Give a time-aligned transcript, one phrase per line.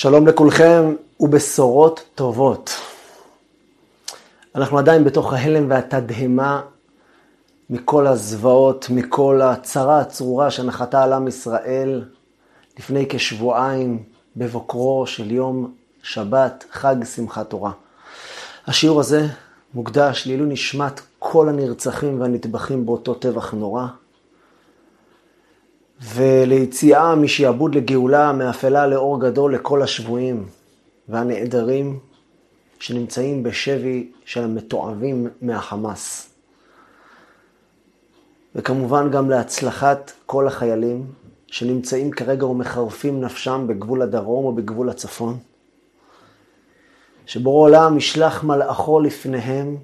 [0.00, 2.70] שלום לכולכם ובשורות טובות.
[4.54, 6.62] אנחנו עדיין בתוך ההלם והתדהמה
[7.70, 12.04] מכל הזוועות, מכל הצרה הצרורה שנחתה על עם ישראל
[12.78, 14.02] לפני כשבועיים
[14.36, 17.72] בבוקרו של יום שבת, חג שמחת תורה.
[18.66, 19.26] השיעור הזה
[19.74, 23.86] מוקדש לעילוי נשמת כל הנרצחים והנטבחים באותו טבח נורא,
[26.02, 30.46] וליציאה משעבוד לגאולה, מאפלה לאור גדול לכל השבויים
[31.08, 31.98] והנעדרים
[32.80, 36.30] שנמצאים בשבי של המתועבים מהחמאס.
[38.54, 41.06] וכמובן גם להצלחת כל החיילים
[41.46, 45.38] שנמצאים כרגע ומחרפים נפשם בגבול הדרום או בגבול הצפון.
[47.26, 49.76] שבורא עולם ישלח מלאכו לפניהם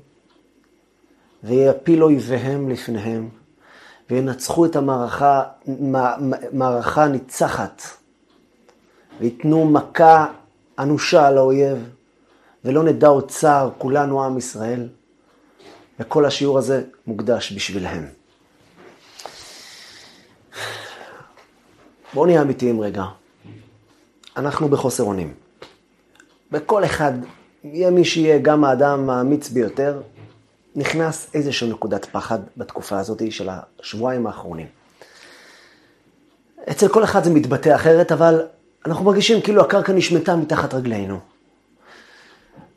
[1.44, 3.28] ויפיל אויביהם לפניהם.
[4.10, 5.42] וינצחו את המערכה,
[6.52, 7.82] מערכה ניצחת,
[9.20, 10.26] וייתנו מכה
[10.78, 11.78] אנושה לאויב,
[12.64, 14.88] ולא נדע עוד צער, כולנו עם ישראל,
[16.00, 18.06] וכל השיעור הזה מוקדש בשבילהם.
[22.14, 23.04] בואו נהיה אמיתיים רגע.
[24.36, 25.34] אנחנו בחוסר אונים.
[26.50, 27.12] בכל אחד,
[27.64, 30.00] יהיה מי שיהיה גם האדם האמיץ ביותר,
[30.76, 33.48] נכנס איזושהי נקודת פחד בתקופה הזאת של
[33.80, 34.66] השבועיים האחרונים.
[36.70, 38.42] אצל כל אחד זה מתבטא אחרת, אבל
[38.86, 41.20] אנחנו מרגישים כאילו הקרקע נשמטה מתחת רגלינו.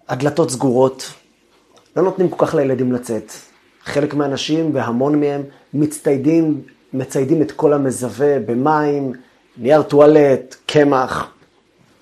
[0.07, 1.11] הדלתות סגורות,
[1.95, 3.31] לא נותנים כל כך לילדים לצאת.
[3.83, 6.61] חלק מהאנשים, והמון מהם, מצטיידים,
[6.93, 9.13] מציידים את כל המזווה במים,
[9.57, 11.31] נייר טואלט, קמח,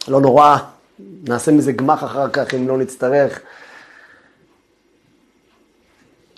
[0.07, 0.57] לא נורא,
[0.99, 3.39] נעשה מזה גמח אחר כך אם לא נצטרך.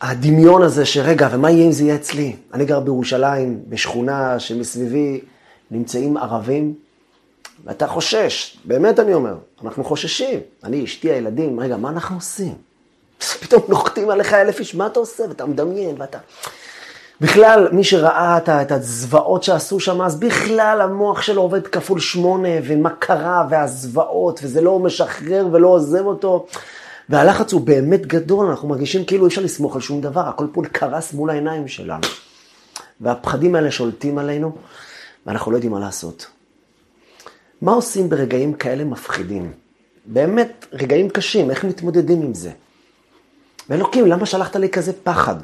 [0.02, 2.36] הדמיון הזה שרגע, ומה יהיה אם זה יהיה אצלי?
[2.54, 5.22] אני גר בירושלים, בשכונה שמסביבי
[5.72, 6.74] נמצאים ערבים,
[7.66, 10.40] ואתה חושש, באמת אני אומר, אנחנו חוששים.
[10.64, 12.54] אני, אשתי, הילדים, רגע, מה אנחנו עושים?
[13.42, 15.24] פתאום נוחתים עליך אלף איש, מה אתה עושה?
[15.30, 16.18] ואתה מדמיין, ואתה...
[17.22, 22.90] בכלל, מי שראה את הזוועות שעשו שם, אז בכלל המוח שלו עובד כפול שמונה, ומה
[22.90, 26.46] קרה, והזוועות, וזה לא משחרר ולא עוזב אותו.
[27.10, 30.62] והלחץ הוא באמת גדול, אנחנו מרגישים כאילו אי אפשר לסמוך על שום דבר, הכל פה
[30.72, 32.08] קרס מול העיניים שלנו.
[33.02, 34.56] והפחדים האלה שולטים עלינו,
[35.26, 36.28] ואנחנו לא יודעים מה לעשות.
[37.62, 39.52] מה עושים ברגעים כאלה מפחידים?
[40.06, 42.52] באמת, רגעים קשים, איך מתמודדים עם זה?
[43.70, 45.36] ואלוקים, למה שלחת לי כזה פחד?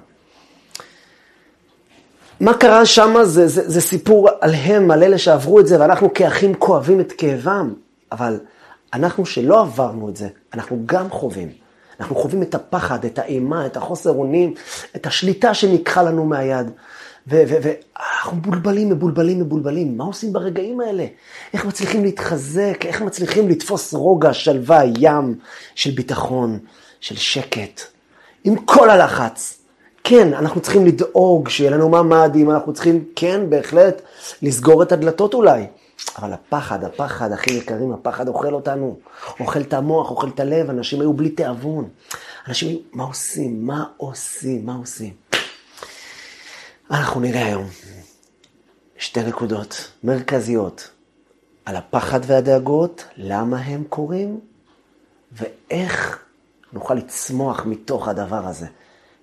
[2.39, 6.55] מה קרה שם זה, זה, זה סיפור עליהם, על אלה שעברו את זה, ואנחנו כאחים
[6.55, 7.73] כואבים את כאבם.
[8.11, 8.39] אבל
[8.93, 11.49] אנחנו שלא עברנו את זה, אנחנו גם חווים.
[11.99, 14.53] אנחנו חווים את הפחד, את האימה, את החוסר אונים,
[14.95, 16.71] את השליטה שניקחה לנו מהיד.
[17.27, 19.97] ואנחנו מבולבלים, מבולבלים, מבולבלים.
[19.97, 21.05] מה עושים ברגעים האלה?
[21.53, 22.85] איך מצליחים להתחזק?
[22.85, 25.35] איך מצליחים לתפוס רוגע, שלווה, ים
[25.75, 26.59] של ביטחון,
[26.99, 27.81] של שקט,
[28.43, 29.59] עם כל הלחץ.
[30.03, 34.01] כן, אנחנו צריכים לדאוג שיהיה לנו ממ"דים, אנחנו צריכים, כן, בהחלט,
[34.41, 35.65] לסגור את הדלתות אולי.
[36.17, 38.99] אבל הפחד, הפחד, הכי יקרים, הפחד אוכל אותנו.
[39.39, 41.89] אוכל את המוח, אוכל את הלב, אנשים היו בלי תיאבון.
[42.47, 43.67] אנשים היו, מה עושים?
[43.67, 44.65] מה עושים?
[44.65, 45.13] מה עושים?
[46.91, 47.67] אנחנו נראה היום
[48.97, 50.89] שתי נקודות מרכזיות
[51.65, 54.39] על הפחד והדאגות, למה הם קורים,
[55.31, 56.23] ואיך
[56.73, 58.67] נוכל לצמוח מתוך הדבר הזה,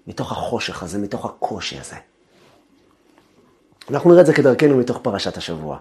[0.06, 1.96] מתוך החושך הזה, מתוך הקושי הזה.
[3.90, 5.78] אנחנו נראה את זה כדרכנו מתוך פרשת השבוע.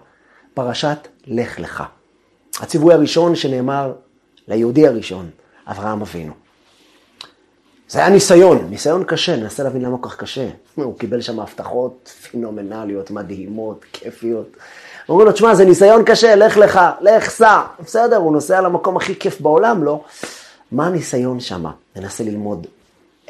[0.54, 1.84] פרשת לך לך.
[2.60, 3.92] הציווי הראשון שנאמר
[4.48, 5.30] ליהודי הראשון,
[5.66, 6.32] אברהם אבינו.
[7.88, 10.48] זה היה ניסיון, ניסיון קשה, ננסה להבין למה כל כך קשה.
[10.74, 14.56] הוא קיבל שם הבטחות פינומנליות, מדהימות, כיפיות.
[15.08, 17.62] אומרים לו, תשמע, זה ניסיון קשה, לך לך, לך סע.
[17.80, 20.04] בסדר, הוא נוסע למקום הכי כיף בעולם, לא?
[20.72, 21.64] מה הניסיון שם?
[21.96, 22.66] ננסה ללמוד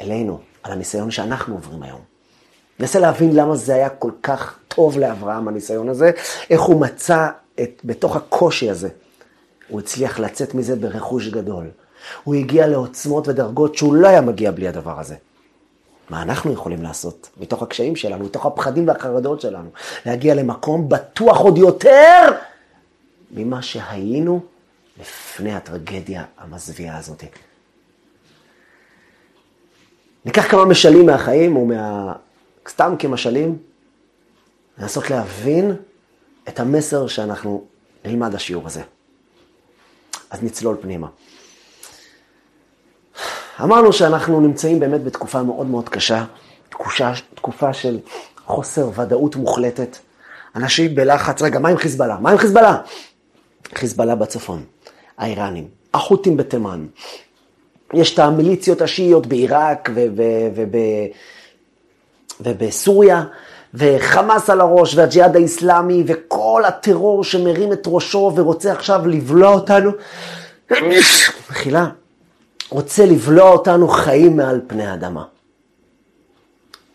[0.01, 2.10] אלינו, על הניסיון שאנחנו עוברים היום.
[2.81, 6.11] ננסה להבין למה זה היה כל כך טוב לאברהם, הניסיון הזה,
[6.49, 7.29] איך הוא מצא
[7.61, 8.89] את, בתוך הקושי הזה,
[9.67, 11.67] הוא הצליח לצאת מזה ברכוש גדול.
[12.23, 15.15] הוא הגיע לעוצמות ודרגות שהוא לא היה מגיע בלי הדבר הזה.
[16.09, 19.69] מה אנחנו יכולים לעשות מתוך הקשיים שלנו, מתוך הפחדים והחרדות שלנו?
[20.05, 22.21] להגיע למקום בטוח עוד יותר
[23.31, 24.39] ממה שהיינו
[24.99, 27.23] לפני הטרגדיה המזוויעה הזאת.
[30.25, 32.13] ניקח כמה משלים מהחיים, או מה...
[32.69, 33.57] סתם כמשלים,
[34.77, 35.75] לנסות להבין
[36.47, 37.63] את המסר שאנחנו
[38.05, 38.81] נלמד השיעור הזה.
[40.29, 41.07] אז נצלול פנימה.
[43.63, 46.25] אמרנו שאנחנו נמצאים באמת בתקופה מאוד מאוד קשה,
[46.69, 47.99] תקושה, תקופה של
[48.45, 49.97] חוסר ודאות מוחלטת.
[50.55, 52.17] אנשים בלחץ, רגע, מה עם חיזבאללה?
[52.19, 52.77] מה עם חיזבאללה?
[53.75, 54.63] חיזבאללה בצפון.
[55.17, 56.87] האיראנים, החות'ים בתימן.
[57.93, 59.89] יש את המיליציות השיעיות בעיראק
[62.43, 63.23] ובסוריה,
[63.73, 69.91] וחמאס על הראש, והג'יהאד האיסלאמי, וכל הטרור שמרים את ראשו ורוצה עכשיו לבלוע אותנו,
[71.49, 71.89] מחילה,
[72.69, 75.23] רוצה לבלוע אותנו חיים מעל פני האדמה.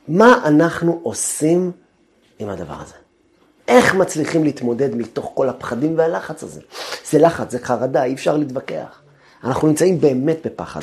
[0.08, 1.72] מה אנחנו עושים
[2.38, 2.94] עם הדבר הזה?
[3.69, 6.60] איך מצליחים להתמודד מתוך כל הפחדים והלחץ הזה?
[7.10, 9.00] זה לחץ, זה חרדה, אי אפשר להתווכח.
[9.44, 10.81] אנחנו נמצאים באמת בפחד.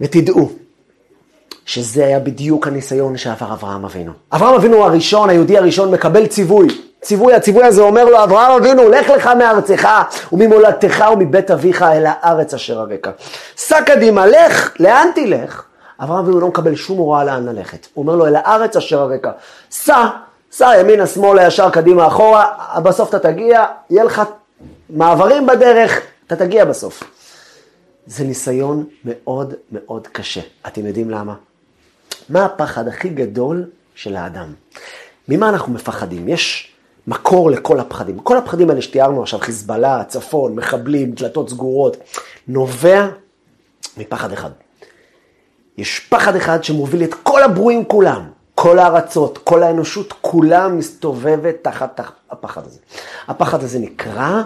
[0.00, 0.52] ותדעו
[1.66, 4.12] שזה היה בדיוק הניסיון שעבר אברהם אבינו.
[4.32, 6.68] אברהם אבינו הראשון, היהודי הראשון, מקבל ציווי.
[7.02, 9.88] ציווי, הציווי הזה אומר לו, אברהם אבינו, לך לך מארצך
[10.32, 13.10] וממולדתך ומבית אביך אל הארץ אשר הרקע.
[13.56, 15.62] סע קדימה, לך, לאן תלך?
[16.00, 17.86] אברהם אבינו לא מקבל שום הוראה לאן ללכת.
[17.94, 19.30] הוא אומר לו, אל הארץ אשר הרקע.
[19.70, 20.06] סע,
[20.52, 22.46] סע ימינה, שמאלה, ישר, קדימה, אחורה,
[22.82, 24.22] בסוף אתה תגיע, יהיה לך
[24.90, 27.02] מעברים בדרך, אתה תגיע בסוף.
[28.06, 30.40] זה ניסיון מאוד מאוד קשה.
[30.66, 31.34] אתם יודעים למה?
[32.28, 34.54] מה הפחד הכי גדול של האדם?
[35.28, 36.28] ממה אנחנו מפחדים?
[36.28, 36.72] יש
[37.06, 38.20] מקור לכל הפחדים.
[38.20, 41.96] כל הפחדים האלה שתיארנו עכשיו, חיזבאללה, צפון, מחבלים, דלתות סגורות,
[42.48, 43.08] נובע
[43.96, 44.50] מפחד אחד.
[45.78, 52.00] יש פחד אחד שמוביל את כל הברואים כולם, כל הארצות, כל האנושות, כולה מסתובבת תחת
[52.30, 52.78] הפחד הזה.
[53.28, 54.42] הפחד הזה נקרא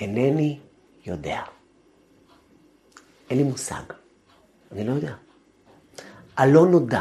[0.00, 0.58] אינני
[1.06, 1.40] יודע.
[3.30, 4.03] אין לי מושג.
[4.74, 5.12] אני לא יודע.
[6.36, 7.00] הלא נודע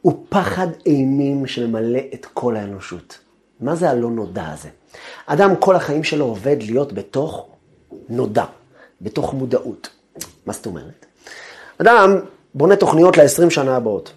[0.00, 3.18] הוא פחד אימים שממלא את כל האנושות.
[3.60, 4.68] מה זה הלא נודע הזה?
[5.26, 7.48] אדם כל החיים שלו עובד להיות בתוך
[8.08, 8.44] נודע,
[9.00, 9.88] בתוך מודעות.
[10.46, 11.06] מה זאת אומרת?
[11.78, 12.20] אדם
[12.54, 14.12] בונה תוכניות ל-20 שנה הבאות.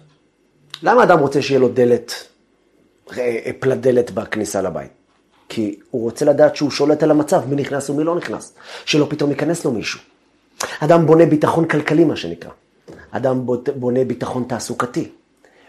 [0.82, 2.12] למה אדם רוצה שיהיה לו דלת,
[3.18, 4.90] אה, פלט דלת בכניסה לבית?
[5.48, 8.54] כי הוא רוצה לדעת שהוא שולט על המצב, מי נכנס ומי לא נכנס.
[8.84, 10.00] שלא פתאום ייכנס לו מישהו.
[10.80, 12.50] אדם בונה ביטחון כלכלי, מה שנקרא.
[13.10, 15.08] אדם בונה ביטחון תעסוקתי,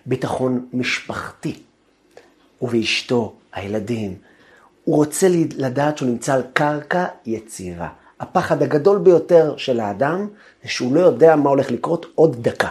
[0.05, 1.59] ביטחון משפחתי.
[2.61, 4.15] ובאשתו, הילדים.
[4.83, 7.87] הוא רוצה לדעת שהוא נמצא על קרקע יציבה.
[8.19, 10.27] הפחד הגדול ביותר של האדם
[10.63, 12.67] זה שהוא לא יודע מה הולך לקרות עוד דקה.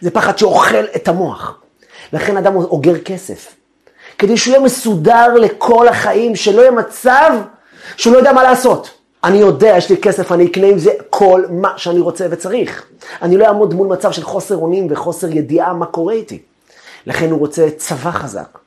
[0.00, 1.60] זה פחד שאוכל את המוח.
[2.12, 3.54] לכן אדם אוגר כסף.
[4.18, 7.30] כדי שהוא יהיה מסודר לכל החיים, שלא יהיה מצב
[7.96, 8.99] שהוא לא יודע מה לעשות.
[9.24, 12.84] אני יודע, יש לי כסף, אני אקנה עם זה כל מה שאני רוצה וצריך.
[13.22, 16.38] אני לא אעמוד מול מצב של חוסר אונים וחוסר ידיעה מה קורה איתי.
[17.06, 18.58] לכן הוא רוצה צבא חזק,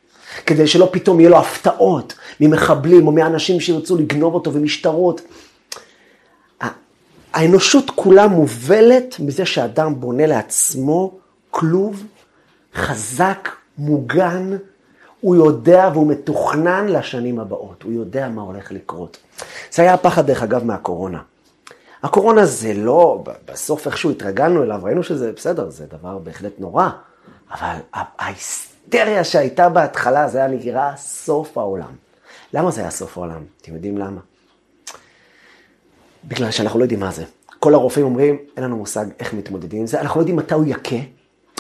[0.45, 5.21] כדי שלא פתאום יהיה לו הפתעות ממחבלים או מאנשים שירצו לגנוב אותו ומשטרות.
[7.33, 11.11] האנושות כולה מובלת מזה שאדם בונה לעצמו
[11.51, 12.03] כלוב
[12.75, 14.57] חזק, מוגן,
[15.23, 19.17] הוא יודע והוא מתוכנן לשנים הבאות, הוא יודע מה הולך לקרות.
[19.71, 21.21] זה היה הפחד, דרך אגב, מהקורונה.
[22.03, 26.89] הקורונה זה לא, בסוף איכשהו התרגלנו אליו, ראינו שזה בסדר, זה דבר בהחלט נורא,
[27.51, 31.91] אבל ההיסטריה שהייתה בהתחלה, זה היה נראה סוף העולם.
[32.53, 33.43] למה זה היה סוף העולם?
[33.61, 34.21] אתם יודעים למה?
[36.25, 37.23] בגלל שאנחנו לא יודעים מה זה.
[37.59, 40.65] כל הרופאים אומרים, אין לנו מושג איך מתמודדים עם זה, אנחנו לא יודעים מתי הוא
[40.67, 40.95] יכה,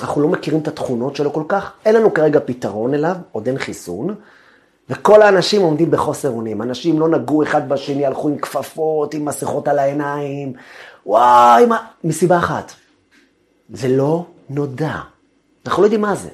[0.03, 3.57] אנחנו לא מכירים את התכונות שלו כל כך, אין לנו כרגע פתרון אליו, עוד אין
[3.57, 4.15] חיסון,
[4.89, 6.61] וכל האנשים עומדים בחוסר אונים.
[6.61, 10.53] אנשים לא נגעו אחד בשני, הלכו עם כפפות, עם מסכות על העיניים,
[11.05, 11.77] וואי, מה...
[12.03, 12.71] מסיבה אחת.
[13.73, 14.95] זה לא נודע.
[15.65, 16.29] אנחנו לא יודעים מה זה.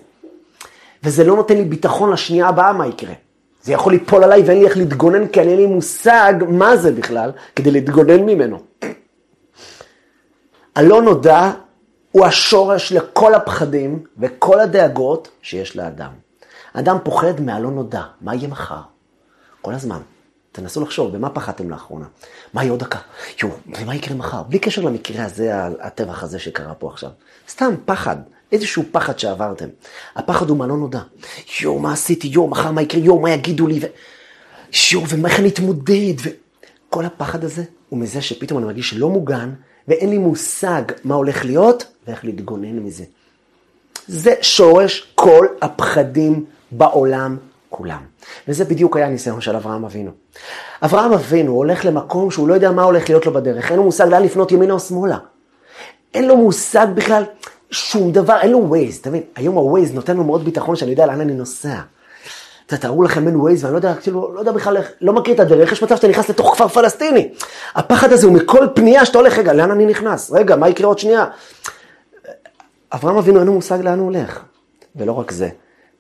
[1.04, 3.14] וזה לא נותן לי ביטחון לשנייה הבאה מה יקרה.
[3.64, 7.32] זה יכול ליפול עליי ואין לי איך להתגונן, כי אין לי מושג מה זה בכלל,
[7.56, 8.60] כדי להתגונן ממנו.
[10.76, 11.52] הלא נודע
[12.12, 16.12] הוא השורש לכל הפחדים וכל הדאגות שיש לאדם.
[16.74, 18.82] אדם פוחד מהלא נודע, מה יהיה מחר?
[19.62, 20.00] כל הזמן.
[20.52, 22.06] תנסו לחשוב, במה פחדתם לאחרונה?
[22.54, 23.00] מה יהיה עוד דקה?
[23.44, 24.44] יואו, ומה יקרה מחר?
[24.44, 25.52] בלי קשר למקרה הזה,
[25.82, 27.10] הטבח הזה שקרה פה עכשיו.
[27.50, 28.16] סתם פחד,
[28.52, 29.68] איזשהו פחד שעברתם.
[30.16, 31.02] הפחד הוא מהלא נודע.
[31.62, 32.28] יואו, מה עשיתי?
[32.28, 33.02] יואו, מחר מה יקרה?
[33.02, 33.80] יואו, מה יגידו לי?
[33.82, 33.86] ו...
[34.92, 36.14] יואו, ואיך אני אתמודד?
[36.24, 39.54] וכל הפחד הזה הוא מזה שפתאום אני מרגיש לא מוגן,
[39.90, 43.04] ואין לי מושג מה הולך להיות ואיך להתגונן מזה.
[44.08, 47.38] זה שורש כל הפחדים בעולם
[47.70, 48.02] כולם.
[48.48, 50.12] וזה בדיוק היה הניסיון של אברהם אבינו.
[50.82, 54.08] אברהם אבינו הולך למקום שהוא לא יודע מה הולך להיות לו בדרך, אין לו מושג
[54.08, 55.18] לאן לפנות ימינה או שמאלה.
[56.14, 57.24] אין לו מושג בכלל
[57.72, 59.24] שום דבר, אין לו ווייז, אתה מבין?
[59.36, 61.80] היום הווייז נותן לו מאוד ביטחון שאני יודע לאן אני נוסע.
[62.78, 65.72] תארו לכם אין ווייז ואני לא יודע, כאילו, לא יודע בכלל, לא מכיר את הדרך,
[65.72, 67.30] יש מצב שאתה נכנס לתוך כפר פלסטיני.
[67.76, 70.32] הפחד הזה הוא מכל פנייה שאתה הולך, רגע, לאן אני נכנס?
[70.32, 71.26] רגע, מה יקרה עוד שנייה?
[72.92, 74.44] אברהם אבינו אין לו מושג לאן הוא הולך.
[74.96, 75.50] ולא רק זה,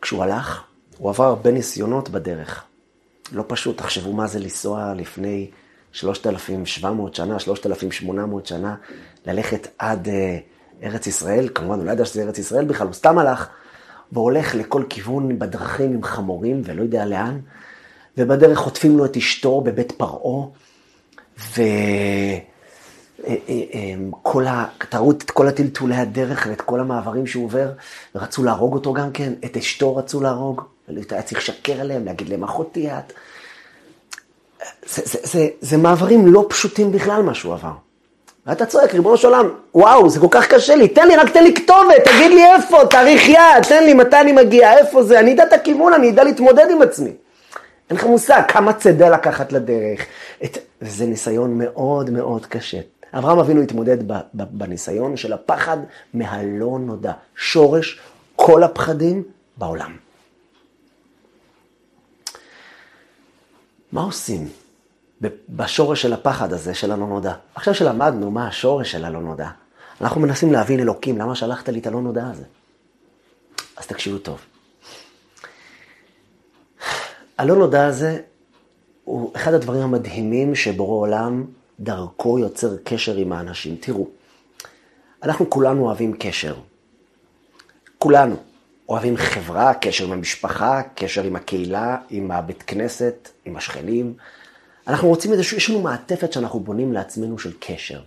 [0.01, 0.63] כשהוא הלך,
[0.97, 2.63] הוא עבר הרבה ניסיונות בדרך.
[3.31, 5.49] לא פשוט, תחשבו מה זה לנסוע לפני
[5.91, 8.75] 3,700 שנה, 3,800 שנה,
[9.25, 10.37] ללכת עד אה,
[10.83, 13.47] ארץ ישראל, כמובן, הוא לא ידע שזה ארץ ישראל בכלל, הוא סתם הלך,
[14.11, 17.39] והולך לכל כיוון בדרכים עם חמורים ולא יודע לאן,
[18.17, 20.47] ובדרך חוטפים לו את אשתו בבית פרעה,
[21.39, 21.61] ו...
[23.27, 23.63] אה, אה,
[24.35, 24.65] אה, ה...
[24.89, 27.71] תראו את כל הטלטולי הדרך ואת כל המעברים שהוא עובר,
[28.15, 32.43] ורצו להרוג אותו גם כן, את אשתו רצו להרוג, היה צריך לשקר עליהם, להגיד להם,
[32.43, 33.13] אחותי את.
[34.89, 37.73] זה, זה, זה, זה מעברים לא פשוטים בכלל מה שהוא עבר.
[38.45, 41.43] ואתה צועק, ריבונו של עולם, וואו, זה כל כך קשה לי, תן לי, רק תן
[41.43, 45.33] לי כתובת, תגיד לי איפה, תאריך יד, תן לי מתי אני מגיע, איפה זה, אני
[45.33, 47.11] אדע את הכיוון, אני אדע להתמודד עם עצמי.
[47.89, 50.05] אין לך מושג כמה צדה לקחת לדרך.
[50.43, 50.57] את...
[50.81, 52.79] וזה ניסיון מאוד מאוד קשה.
[53.13, 53.97] אברהם אבינו התמודד
[54.33, 55.77] בניסיון של הפחד
[56.13, 57.11] מהלא נודע.
[57.35, 57.99] שורש
[58.35, 59.23] כל הפחדים
[59.57, 59.95] בעולם.
[63.91, 64.47] מה עושים
[65.49, 67.33] בשורש של הפחד הזה של הלא נודע?
[67.55, 69.49] עכשיו שלמדנו מה השורש של הלא נודע,
[70.01, 72.43] אנחנו מנסים להבין אלוקים, למה שלחת לי את הלא נודע הזה?
[73.77, 74.39] אז תקשיבו טוב.
[77.37, 78.21] הלא נודע הזה
[79.03, 81.45] הוא אחד הדברים המדהימים שבורא עולם
[81.79, 83.75] דרכו יוצר קשר עם האנשים.
[83.79, 84.07] תראו,
[85.23, 86.55] אנחנו כולנו אוהבים קשר.
[87.97, 88.35] כולנו.
[88.89, 94.13] אוהבים חברה, קשר עם המשפחה, קשר עם הקהילה, עם הבית כנסת, עם השכנים.
[94.89, 98.01] אנחנו רוצים איזשהו, יש לנו מעטפת שאנחנו בונים לעצמנו של קשר.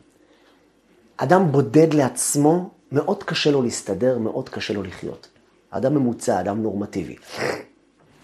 [1.17, 5.29] אדם בודד לעצמו, מאוד קשה לו להסתדר, מאוד קשה לו לחיות.
[5.71, 7.17] אדם ממוצע, אדם נורמטיבי.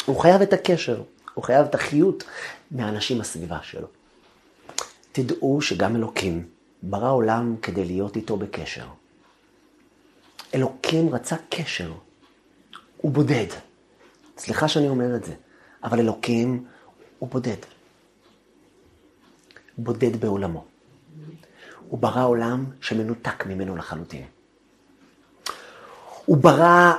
[0.06, 1.02] הוא חייב את הקשר,
[1.34, 2.24] הוא חייב את החיות
[2.70, 3.86] מהאנשים בסביבה שלו.
[5.12, 6.46] תדעו שגם אלוקים
[6.82, 8.86] ברא עולם כדי להיות איתו בקשר.
[10.54, 11.92] אלוקים רצה קשר.
[12.96, 13.46] הוא בודד.
[14.38, 15.34] סליחה שאני אומר את זה,
[15.84, 16.64] אבל אלוקים
[17.18, 17.77] הוא בודד.
[19.78, 20.64] בודד בעולמו.
[21.88, 24.22] הוא ברא עולם שמנותק ממנו לחלוטין.
[26.24, 26.92] הוא ברא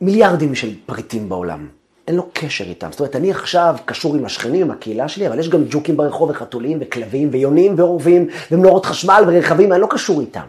[0.00, 1.68] מיליארדים של פריטים בעולם.
[2.08, 2.88] אין לו קשר איתם.
[2.90, 6.30] זאת אומרת, אני עכשיו קשור עם השכנים, עם הקהילה שלי, אבל יש גם ג'וקים ברחוב
[6.30, 10.46] וחתולים וכלבים ויונים ועורבים ומנורות חשמל ורכבים, אני לא קשור איתם.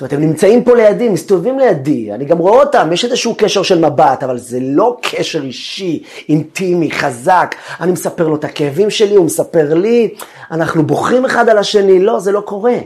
[0.00, 3.62] זאת אומרת, הם נמצאים פה לידי, מסתובבים לידי, אני גם רואה אותם, יש איזשהו קשר
[3.62, 7.54] של מבט, אבל זה לא קשר אישי, אינטימי, חזק.
[7.80, 10.14] אני מספר לו את הכאבים שלי, הוא מספר לי,
[10.50, 12.76] אנחנו בוכים אחד על השני, לא, זה לא קורה.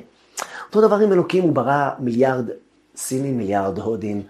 [0.66, 2.50] אותו דבר עם אלוקים, הוא ברא מיליארד
[2.96, 4.22] סינים, מיליארד הודים,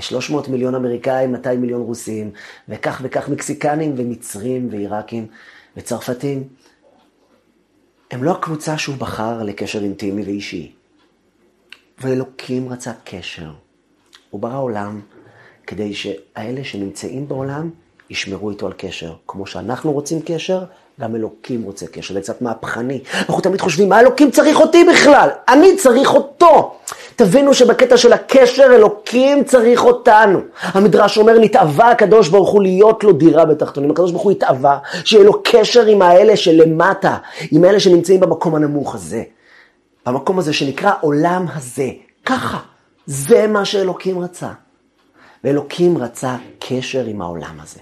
[0.00, 2.30] 300 מיליון אמריקאים, 200 מיליון רוסים,
[2.68, 5.26] וכך וכך מקסיקנים ומצרים ועיראקים
[5.76, 6.44] וצרפתים.
[8.10, 10.72] הם לא הקבוצה שהוא בחר לקשר אינטימי ואישי.
[11.98, 13.50] ואלוקים רצה קשר.
[14.30, 15.00] הוא ברא עולם
[15.66, 17.70] כדי שהאלה שנמצאים בעולם
[18.10, 19.12] ישמרו איתו על קשר.
[19.26, 20.64] כמו שאנחנו רוצים קשר,
[21.00, 22.14] גם אלוקים רוצה קשר.
[22.14, 23.00] זה קצת מהפכני.
[23.14, 25.28] אנחנו תמיד חושבים, מה אלוקים צריך אותי בכלל?
[25.48, 26.74] אני צריך אותו.
[27.16, 30.40] תבינו שבקטע של הקשר, אלוקים צריך אותנו.
[30.60, 33.90] המדרש אומר, נתאווה הקדוש ברוך הוא להיות לו דירה בתחתונים.
[33.90, 37.16] הקדוש ברוך הוא התאווה, שיהיה לו קשר עם האלה שלמטה,
[37.50, 39.22] עם האלה שנמצאים במקום הנמוך הזה.
[40.06, 41.90] במקום הזה שנקרא עולם הזה.
[42.24, 42.58] ככה.
[43.06, 44.52] זה מה שאלוקים רצה.
[45.44, 47.80] ואלוקים רצה קשר עם העולם הזה.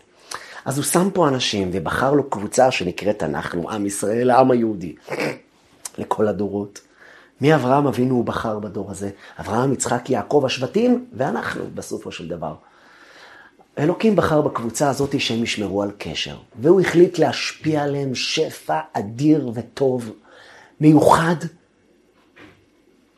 [0.64, 4.94] אז הוא שם פה אנשים ובחר לו קבוצה שנקראת אנחנו, עם ישראל, העם היהודי,
[5.98, 6.80] לכל הדורות.
[7.40, 9.10] מאברהם אבינו הוא בחר בדור הזה,
[9.40, 12.54] אברהם, יצחק, יעקב, השבטים, ואנחנו בסופו של דבר.
[13.78, 20.12] אלוקים בחר בקבוצה הזאת שהם ישמרו על קשר, והוא החליט להשפיע עליהם שפע אדיר וטוב,
[20.80, 21.36] מיוחד,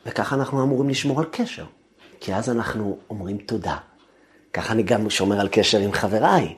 [0.06, 1.64] וככה אנחנו אמורים לשמור על קשר,
[2.20, 3.76] כי אז אנחנו אומרים תודה.
[4.52, 6.54] ככה אני גם שומר על קשר עם חבריי.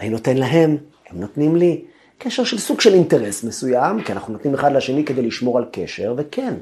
[0.00, 0.76] אני נותן להם,
[1.10, 1.84] הם נותנים לי.
[2.18, 6.14] קשר של סוג של אינטרס מסוים, כי אנחנו נותנים אחד לשני כדי לשמור על קשר,
[6.16, 6.54] וכן,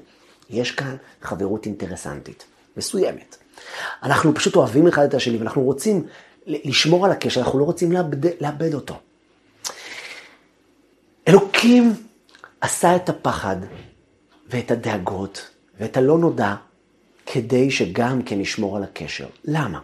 [0.50, 2.44] יש כאן חברות אינטרסנטית,
[2.76, 3.36] מסוימת.
[4.02, 6.06] אנחנו פשוט אוהבים אחד את השני, ואנחנו רוצים
[6.46, 8.94] לשמור על הקשר, אנחנו לא רוצים לאבד, לאבד אותו.
[11.28, 11.94] אלוקים
[12.60, 13.56] עשה את הפחד
[14.48, 15.50] ואת הדאגות
[15.80, 16.54] ואת הלא נודע
[17.26, 19.26] כדי שגם כן נשמור על הקשר.
[19.44, 19.78] למה?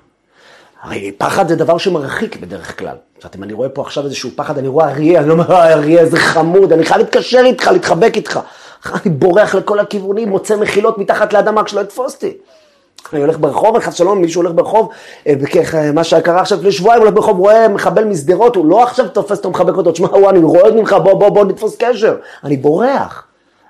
[0.83, 2.97] הרי פחד זה דבר שמרחיק בדרך כלל.
[3.15, 5.53] זאת אומרת, אם אני רואה פה עכשיו איזשהו פחד, אני רואה אריה, אני לא אומר,
[5.53, 8.41] אה, אריה, איזה חמוד, אני חייב להתקשר איתך, להתחבק איתך.
[8.87, 12.33] אני בורח לכל הכיוונים, מוצא מחילות מתחת לאדמה כשלא יתפוס אותי.
[13.13, 14.89] אני הולך ברחוב, חס שלום, מישהו הולך ברחוב,
[15.27, 15.35] אה,
[15.95, 19.51] מה שקרה עכשיו לפני שבועיים, הולך ברחוב, רואה מחבל משדרות, הוא לא עכשיו תופס אותו,
[19.51, 22.17] מחבק אותו, תשמע, וואי, אני רואה ממך, בוא, בוא, בוא נתפוס קשר.
[22.45, 23.27] אני בורח.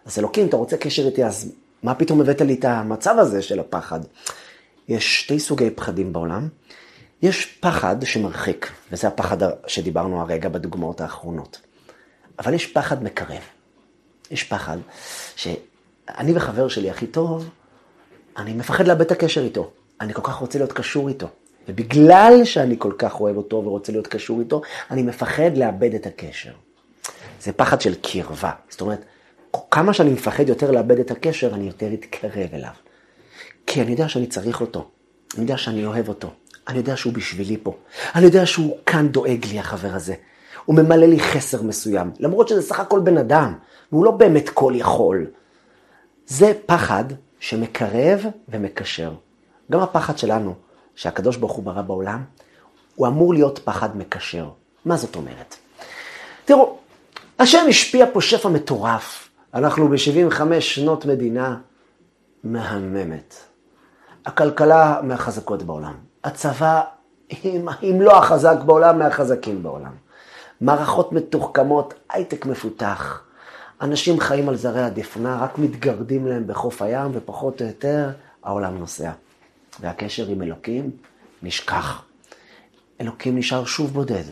[0.07, 3.61] אז אלוקים, אתה רוצה קשר איתי, אז מה פתאום הבאת לי את המצב הזה של
[3.61, 4.01] הפחד?
[4.89, 6.49] יש שתי סוגי פחדים בעולם.
[7.23, 9.37] יש פחד שמרחיק, וזה הפחד
[9.67, 11.61] שדיברנו הרגע בדוגמאות האחרונות.
[12.39, 13.43] אבל יש פחד מקרב.
[14.31, 14.79] יש פחד
[15.37, 17.49] שאני וחבר שלי הכי טוב,
[18.37, 19.71] אני מפחד לאבד את הקשר איתו.
[20.01, 21.29] אני כל כך רוצה להיות קשור איתו.
[21.69, 26.53] ובגלל שאני כל כך אוהב אותו ורוצה להיות קשור איתו, אני מפחד לאבד את הקשר.
[27.41, 28.53] זה פחד של קרבה.
[28.71, 29.05] זאת אומרת,
[29.71, 32.73] כמה שאני מפחד יותר לאבד את הקשר, אני יותר אתקרב אליו.
[33.67, 34.89] כי אני יודע שאני צריך אותו.
[35.35, 36.31] אני יודע שאני אוהב אותו.
[36.69, 37.77] אני יודע שהוא בשבילי פה.
[38.15, 40.15] אני יודע שהוא כאן דואג לי, החבר הזה.
[40.65, 43.55] הוא ממלא לי חסר מסוים, למרות שזה סך הכל בן אדם,
[43.93, 45.27] והוא לא באמת כל יכול.
[46.27, 47.05] זה פחד
[47.41, 49.15] שמקרב ומקשר.
[49.73, 50.55] גם הפחד שלנו,
[50.95, 52.25] שהקדוש ברוך הוא ברא בעולם,
[52.95, 54.49] הוא אמור להיות פחד מקשר.
[54.85, 55.57] מה זאת אומרת?
[56.45, 56.79] תראו,
[57.39, 59.29] השם השפיע פה שפע מטורף.
[59.55, 61.57] אנחנו ב-75 שנות מדינה
[62.45, 63.35] מהממת.
[64.27, 65.95] הכלכלה מהחזקות בעולם.
[66.25, 66.83] הצבא,
[67.45, 69.93] אם, אם לא החזק בעולם, מהחזקים בעולם.
[70.61, 73.23] מערכות מתוחכמות, הייטק מפותח.
[73.81, 78.11] אנשים חיים על זרי הדפנה, רק מתגרדים להם בחוף הים, ופחות או יותר
[78.43, 79.13] העולם נוסע.
[79.81, 80.91] והקשר עם אלוקים
[81.43, 82.05] נשכח.
[83.01, 84.25] אלוקים נשאר שוב בודד.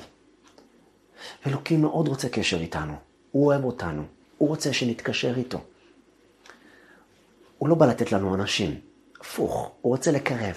[1.46, 2.94] אלוקים מאוד רוצה קשר איתנו,
[3.30, 4.02] הוא אוהב אותנו,
[4.40, 5.58] הוא רוצה שנתקשר איתו.
[7.58, 8.74] הוא לא בא לתת לנו אנשים,
[9.20, 10.54] הפוך, הוא רוצה לקרב.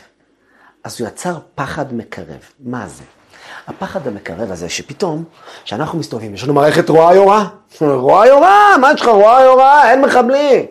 [0.84, 2.40] אז הוא יצר פחד מקרב.
[2.60, 3.04] מה זה?
[3.68, 5.24] הפחד המקרב הזה, שפתאום,
[5.64, 7.48] כשאנחנו מסתובבים, יש לנו מערכת רואה יורה,
[7.82, 10.66] רואה יורה, מה יש לך רואה יורה, אין מחבלים.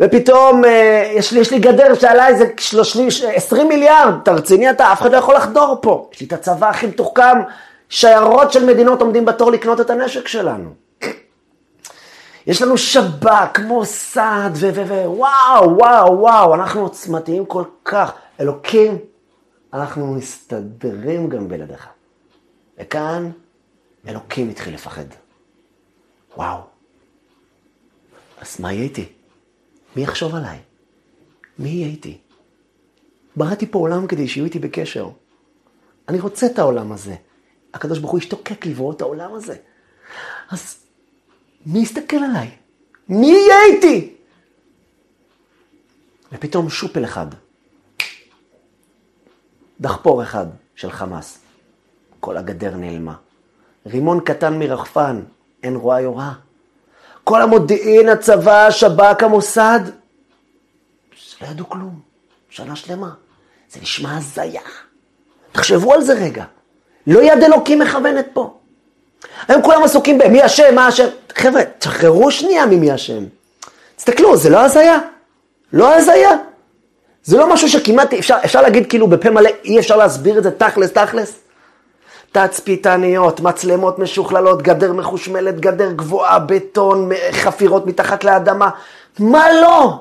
[0.00, 4.92] ופתאום אה, יש לי, יש לי גדר שעלה איזה 30, 20 מיליארד, אתה רציני אתה,
[4.92, 6.10] אף אחד לא יכול לחדור פה.
[6.12, 7.38] יש לי את הצבא הכי מתוחכם,
[7.88, 10.85] שיירות של מדינות עומדים בתור לקנות את הנשק שלנו.
[12.46, 18.12] יש לנו שב"כ, מוסד, ווואו, וואו, וואו, אנחנו עוצמתיים כל כך.
[18.40, 18.98] אלוקים,
[19.72, 21.88] אנחנו מסתדרים גם בלעדיך.
[22.78, 23.30] וכאן
[24.08, 25.04] אלוקים התחיל לפחד.
[26.36, 26.60] וואו.
[28.40, 29.12] אז מה יהיה איתי?
[29.96, 30.58] מי יחשוב עליי?
[31.58, 32.18] מי יהיה איתי?
[33.36, 35.08] בראתי פה עולם כדי שיהיו איתי בקשר.
[36.08, 37.14] אני רוצה את העולם הזה.
[37.74, 39.56] הקדוש ברוך הוא השתוקק לברוא את העולם הזה.
[40.50, 40.85] אז
[41.66, 42.50] מי יסתכל עליי?
[43.08, 44.14] מי יהיה איתי?
[46.32, 47.26] ופתאום שופל אחד,
[49.80, 51.38] דחפור אחד של חמאס,
[52.20, 53.14] כל הגדר נעלמה.
[53.86, 55.22] רימון קטן מרחפן,
[55.62, 56.32] אין רואה יורה.
[57.24, 59.80] כל המודיעין, הצבא, השב"כ, המוסד,
[61.40, 62.00] לא ידעו כלום.
[62.50, 63.14] שנה שלמה.
[63.70, 64.62] זה נשמע הזיה.
[65.52, 66.44] תחשבו על זה רגע.
[67.06, 68.58] לא יד אלוקים מכוונת פה.
[69.48, 71.06] היום כולם עסוקים במי אשם, מה אשם.
[71.36, 73.24] חבר'ה, תשחררו שנייה ממי אשם.
[73.96, 74.98] תסתכלו, זה לא הזיה.
[75.72, 76.30] לא הזיה.
[77.24, 80.50] זה לא משהו שכמעט אפשר, אפשר להגיד כאילו בפה מלא, אי אפשר להסביר את זה
[80.50, 81.38] תכלס, תכלס.
[82.32, 88.70] תצפיתניות, מצלמות משוכללות, גדר מחושמלת, גדר גבוהה, בטון, חפירות מתחת לאדמה.
[89.18, 89.92] מה לא?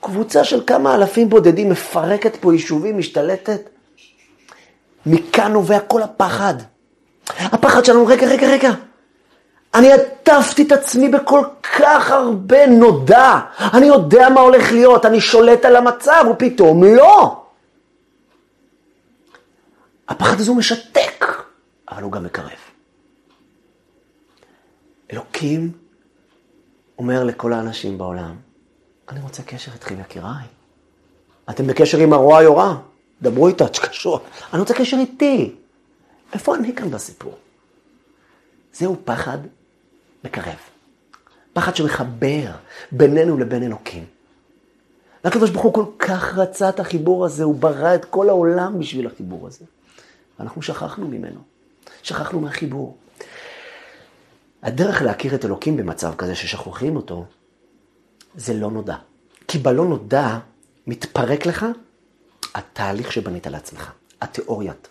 [0.00, 3.60] קבוצה של כמה אלפים בודדים מפרקת פה יישובים, משתלטת.
[5.06, 6.54] מכאן נובע כל הפחד.
[7.28, 8.70] הפחד שלנו, רגע, רגע, רגע.
[9.74, 11.44] אני עטפתי את עצמי בכל
[11.78, 13.40] כך הרבה נודע.
[13.74, 17.42] אני יודע מה הולך להיות, אני שולט על המצב, ופתאום לא.
[20.08, 21.24] הפחד הזה הוא משתק,
[21.90, 22.50] אבל הוא גם מקרב.
[25.12, 25.72] אלוקים
[26.98, 28.36] אומר לכל האנשים בעולם,
[29.08, 30.46] אני רוצה קשר איתכם, יקיריי.
[31.50, 32.76] אתם בקשר עם הרוע יורה,
[33.22, 34.20] דברו איתה, תקשרו.
[34.52, 35.54] אני רוצה קשר איתי.
[36.32, 37.34] איפה אני כאן בסיפור?
[38.72, 39.38] זהו פחד
[40.24, 40.56] מקרב.
[41.52, 42.50] פחד שמחבר
[42.92, 44.04] בינינו לבין אלוקים.
[45.24, 49.06] והקדוש ברוך הוא כל כך רצה את החיבור הזה, הוא ברא את כל העולם בשביל
[49.06, 49.64] החיבור הזה.
[50.38, 51.40] ואנחנו שכחנו ממנו.
[52.02, 52.96] שכחנו מהחיבור.
[54.62, 57.24] הדרך להכיר את אלוקים במצב כזה ששכוחים אותו,
[58.34, 58.96] זה לא נודע.
[59.48, 60.38] כי בלא נודע
[60.86, 61.66] מתפרק לך
[62.54, 64.88] התהליך שבנית לעצמך, התיאוריית.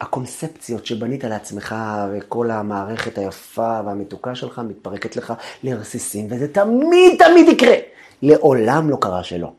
[0.00, 1.74] הקונספציות שבנית לעצמך
[2.12, 7.74] וכל המערכת היפה והמתוקה שלך מתפרקת לך לרסיסים, וזה תמיד תמיד יקרה.
[8.22, 9.52] לעולם לא קרה שלא.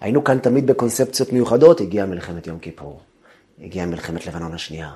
[0.00, 3.00] היינו כאן תמיד בקונספציות מיוחדות, הגיעה מלחמת יום כיפור,
[3.60, 4.92] הגיעה מלחמת לבנון השנייה,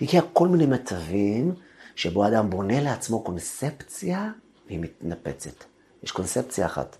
[0.00, 1.54] הגיע כל מיני מצבים
[1.96, 4.30] שבו אדם בונה לעצמו קונספציה
[4.66, 5.64] והיא מתנפצת.
[6.02, 6.96] יש קונספציה אחת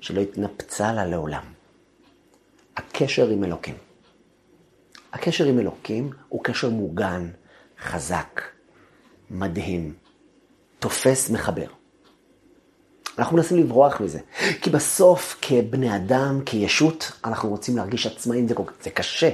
[0.00, 1.42] שלא התנפצה לה לעולם.
[2.76, 3.89] הקשר עם אלוקים.
[5.12, 7.28] הקשר עם אלוקים הוא קשר מוגן,
[7.82, 8.40] חזק,
[9.30, 9.94] מדהים,
[10.78, 11.66] תופס, מחבר.
[13.18, 14.18] אנחנו מנסים לברוח מזה.
[14.60, 19.30] כי בסוף, כבני אדם, כישות, אנחנו רוצים להרגיש עצמאים, זה, זה קשה.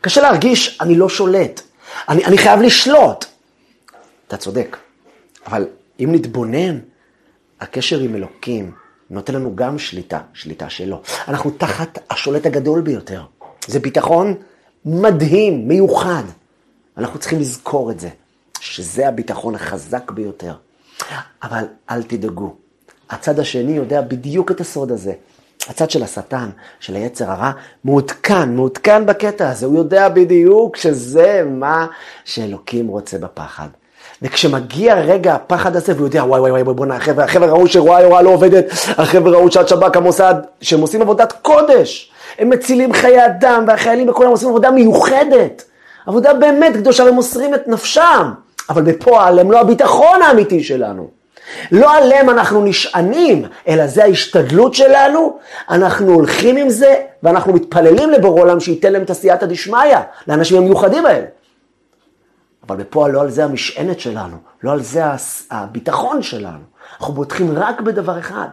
[0.00, 1.60] קשה להרגיש, אני לא שולט.
[2.08, 3.24] אני, אני חייב לשלוט.
[4.28, 4.76] אתה צודק.
[5.46, 5.66] אבל
[6.00, 6.78] אם נתבונן,
[7.60, 8.72] הקשר עם אלוקים
[9.10, 11.02] נותן לנו גם שליטה, שליטה שלו.
[11.28, 13.22] אנחנו תחת השולט הגדול ביותר.
[13.66, 14.34] זה ביטחון
[14.86, 16.22] מדהים, מיוחד.
[16.98, 18.08] אנחנו צריכים לזכור את זה,
[18.60, 20.54] שזה הביטחון החזק ביותר.
[21.42, 22.54] אבל אל תדאגו,
[23.10, 25.12] הצד השני יודע בדיוק את הסוד הזה.
[25.68, 26.48] הצד של השטן,
[26.80, 27.52] של היצר הרע,
[27.84, 29.66] מעודכן, מעודכן בקטע הזה.
[29.66, 31.86] הוא יודע בדיוק שזה מה
[32.24, 33.68] שאלוקים רוצה בפחד.
[34.22, 38.22] וכשמגיע רגע הפחד הזה, והוא יודע, וואי וואי וואי, בוא'נה, החבר'ה, החבר'ה ראו שרואי הוראה
[38.22, 42.12] לא עובדת, החבר'ה ראו שהשב"כ, המוסד, שהם עושים עבודת קודש.
[42.38, 45.64] הם מצילים חיי אדם, והחיילים וכולם עושים עבודה מיוחדת.
[46.06, 48.32] עבודה באמת קדושה, והם מוסרים את נפשם.
[48.68, 51.08] אבל בפועל הם לא הביטחון האמיתי שלנו.
[51.72, 55.38] לא עליהם אנחנו נשענים, אלא זה ההשתדלות שלנו,
[55.70, 59.96] אנחנו הולכים עם זה, ואנחנו מתפללים לבורא עולם שייתן להם את הסייעתא דשמיא,
[60.26, 61.26] לאנשים המיוחדים האלה.
[62.68, 65.02] אבל בפועל לא על זה המשענת שלנו, לא על זה
[65.50, 66.58] הביטחון שלנו.
[67.00, 68.46] אנחנו בוטחים רק בדבר אחד,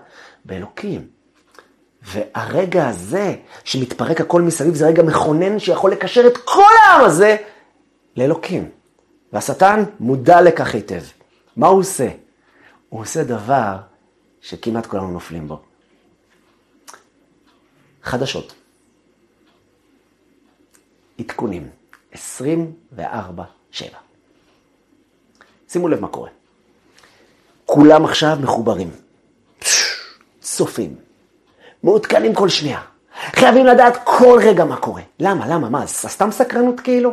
[0.46, 1.08] באלוקים.
[2.04, 7.38] והרגע הזה, שמתפרק הכל מסביב, זה רגע מכונן שיכול לקשר את כל העם הזה
[8.18, 8.70] לאלוקים.
[9.34, 11.02] והשטן מודע לכך היטב.
[11.58, 12.10] מה הוא עושה?
[12.90, 13.78] הוא עושה דבר
[14.42, 15.62] שכמעט כולנו נופלים בו.
[18.04, 18.54] חדשות.
[21.20, 21.70] עדכונים.
[22.14, 22.18] 24-7.
[25.70, 26.30] שימו לב מה קורה.
[27.66, 28.92] כולם עכשיו מחוברים.
[30.42, 30.96] צופים.
[31.84, 32.80] מעודכנים כל שנייה.
[33.36, 35.02] חייבים לדעת כל רגע מה קורה.
[35.20, 35.48] למה?
[35.48, 35.70] למה?
[35.70, 35.88] מה?
[35.88, 37.12] סתם סקרנות כאילו?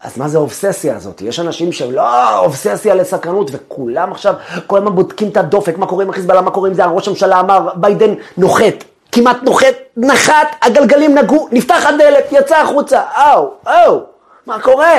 [0.00, 1.22] אז מה זה האובססיה הזאת?
[1.22, 4.34] יש אנשים שהם לא אובססיה לסקרנות, וכולם עכשיו
[4.66, 7.40] כל הזמן בודקים את הדופק, מה קורה עם החיזבאללה, מה קורה עם זה, ראש הממשלה
[7.40, 14.00] אמר, ביידן נוחת, כמעט נוחת, נחת, הגלגלים נגעו, נפתח הדלת, יצא החוצה, אאו, אאו,
[14.46, 14.94] מה קורה?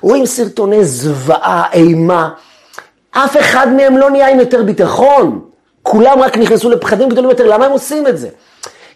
[0.00, 2.30] רואים סרטוני זוועה, אימה,
[3.10, 5.40] אף אחד מהם לא נהיה עם יותר ביטחון,
[5.82, 8.28] כולם רק נכנסו לפחדים גדולים יותר, למה הם עושים את זה?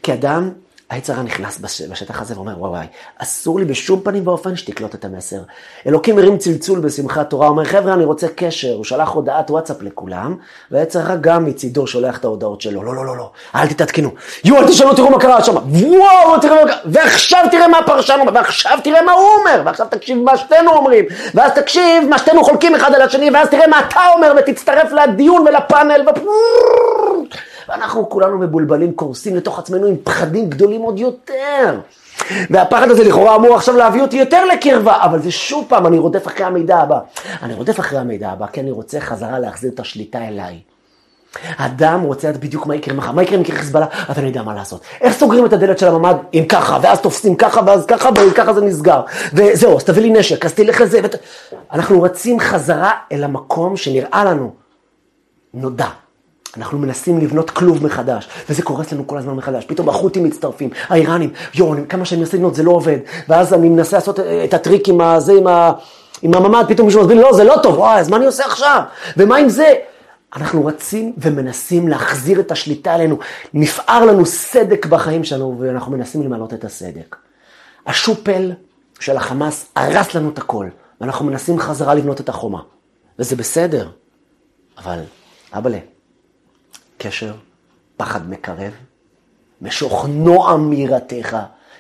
[0.02, 0.50] כי אדם
[0.90, 1.58] היצר הרע נכנס
[1.90, 2.86] בשטח הזה ואומר, וואי וואי,
[3.18, 5.36] אסור לי בשום פנים ואופן שתקלוט את המסר.
[5.86, 10.36] אלוקים הרים צלצול בשמחת תורה, אומר, חבר'ה, אני רוצה קשר, הוא שלח הודעת וואטסאפ לכולם,
[10.70, 14.10] והיצר הרע גם מצידו שולח את ההודעות שלו, לא, לא, לא, לא, אל תתעדכנו,
[14.44, 18.78] יואו, אל תשאלו, תראו מה קרה שם, וואו, תראו ועכשיו תראה מה הפרשן אומר, ועכשיו
[18.84, 22.94] תראה מה הוא אומר, ועכשיו תקשיב מה שתינו אומרים, ואז תקשיב מה שתינו חולקים אחד
[22.94, 26.10] על השני, ואז תראה מה אתה אומר, ותצטרף לדיון ולפאנל, ו...
[27.68, 31.80] ואנחנו כולנו מבולבלים, קורסים לתוך עצמנו עם פחדים גדולים עוד יותר.
[32.50, 36.26] והפחד הזה לכאורה אמור עכשיו להביא אותי יותר לקרבה, אבל זה שוב פעם, אני רודף
[36.26, 36.98] אחרי המידע הבא.
[37.42, 40.60] אני רודף אחרי המידע הבא, כי אני רוצה חזרה להחזיר את השליטה אליי.
[41.56, 44.42] אדם רוצה לדעת בדיוק מה יקרה מחר, מה יקרה אם יקרה חיזבאללה, אז אני יודע
[44.42, 44.80] מה לעשות.
[45.00, 48.60] איך סוגרים את הדלת של הממ"ד אם ככה, ואז תופסים ככה, ואז ככה, וככה זה
[48.60, 49.00] נסגר.
[49.32, 51.00] וזהו, אז תביא לי נשק, אז תלך לזה.
[51.04, 51.14] ות...
[51.72, 54.54] אנחנו רצים חזרה אל המקום שנראה לנו
[55.54, 55.88] נודע.
[56.56, 59.64] אנחנו מנסים לבנות כלוב מחדש, וזה קורס לנו כל הזמן מחדש.
[59.64, 62.98] פתאום החות'ים מצטרפים, האיראנים, יואו, כמה שאני מנסה לבנות זה לא עובד.
[63.28, 65.72] ואז אני מנסה לעשות את הטריק עם הזה, עם, ה,
[66.22, 68.82] עם הממ"ד, פתאום מישהו מסביר לא, זה לא טוב, וואי, אז מה אני עושה עכשיו?
[69.16, 69.74] ומה עם זה?
[70.36, 73.18] אנחנו רצים ומנסים להחזיר את השליטה עלינו.
[73.54, 77.16] נפער לנו סדק בחיים שלנו, ואנחנו מנסים למלות את הסדק.
[77.86, 78.52] השופל
[79.00, 80.66] של החמאס הרס לנו את הכל,
[81.00, 82.60] ואנחנו מנסים חזרה לבנות את החומה.
[83.18, 83.88] וזה בסדר,
[84.78, 85.00] אבל,
[85.52, 85.78] אבאלה,
[86.98, 87.34] קשר,
[87.96, 88.72] פחד מקרב,
[89.62, 91.36] משוך נועם מיראתך.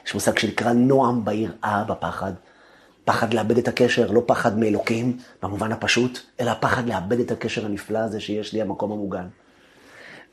[0.06, 2.32] יש מושג שנקרא נועם ביראה, בפחד.
[3.04, 7.98] פחד לאבד את הקשר, לא פחד מאלוקים, במובן הפשוט, אלא פחד לאבד את הקשר הנפלא
[7.98, 9.26] הזה שיש לי, המקום המוגן.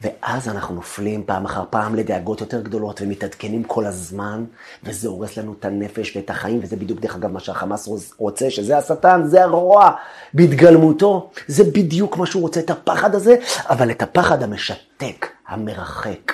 [0.04, 4.46] ואז אנחנו נופלים פעם אחר פעם לדאגות יותר גדולות ומתעדכנים כל הזמן,
[4.84, 8.78] וזה הורס לנו את הנפש ואת החיים, וזה בדיוק דרך אגב מה שהחמאס רוצה, שזה
[8.78, 9.92] השטן, זה הרוע
[10.34, 13.36] בהתגלמותו, זה בדיוק מה שהוא רוצה, את הפחד הזה,
[13.70, 16.34] אבל את הפחד המשתק, המרחק,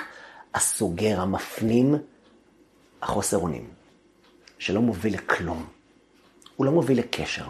[0.54, 1.96] הסוגר, המפנים,
[3.02, 3.64] החוסר אונים,
[4.58, 5.64] שלא מוביל לכלום.
[6.56, 7.44] הוא לא מוביל לקשר.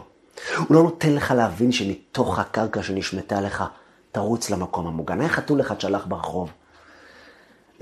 [0.57, 3.65] הוא לא נותן לך להבין שמתוך הקרקע שנשמטה לך,
[4.13, 5.21] תרוץ למקום המוגן.
[5.21, 6.51] היה חתול אחד שהלך ברחוב,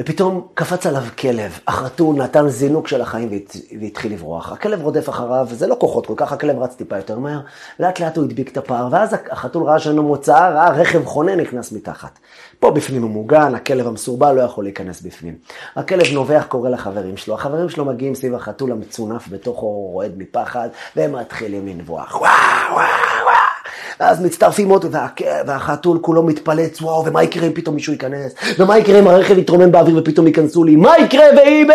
[0.00, 1.58] ופתאום קפץ עליו כלב.
[1.66, 3.28] החתול נתן זינוק של החיים
[3.80, 4.52] והתחיל לברוח.
[4.52, 7.40] הכלב רודף אחריו, וזה לא כוחות כל כך, הכלב רץ טיפה יותר מהר.
[7.80, 11.36] לאט לאט הוא הדביק את הפער, ואז החתול ראה שאין לו מוצא, ראה רכב חונה
[11.36, 12.18] נכנס מתחת.
[12.58, 15.34] פה בפנים הוא מוגן, הכלב המסורבל לא יכול להיכנס בפנים.
[15.76, 21.12] הכלב נובח, קורא לחברים שלו, החברים שלו מגיעים סביב החתול המצונף בתוכו, רועד מפחד, והם
[21.12, 22.14] מתחילים לנבוח.
[22.14, 22.28] וואו,
[22.72, 22.84] וואו,
[23.24, 23.47] וואו.
[24.00, 25.06] ואז מצטרפים עוד, וה,
[25.46, 28.34] והחתול כולו מתפלץ, וואו, ומה יקרה אם פתאום מישהו ייכנס?
[28.58, 30.76] ומה יקרה אם הרכב יתרומם באוויר ופתאום ייכנסו לי?
[30.76, 31.68] מה יקרה ואם...